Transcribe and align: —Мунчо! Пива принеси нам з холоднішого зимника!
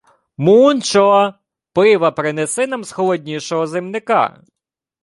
—Мунчо! 0.45 1.09
Пива 1.73 2.11
принеси 2.11 2.67
нам 2.67 2.83
з 2.83 2.91
холоднішого 2.91 3.67
зимника! 3.67 4.41